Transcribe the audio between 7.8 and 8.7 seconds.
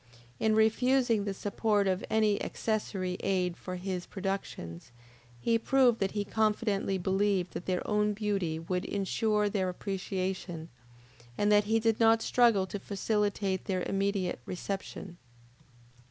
own beauty